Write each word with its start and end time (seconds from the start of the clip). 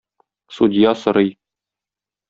Судья 0.47 0.95
сорый 0.95 1.37